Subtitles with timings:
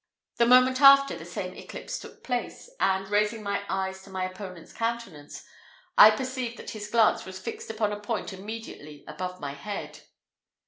[0.37, 4.73] The moment after the same eclipse took place, and, raising my eyes to my opponent's
[4.73, 5.45] countenance,
[5.95, 10.01] I perceived that his glance was fixed upon a point immediately above my head.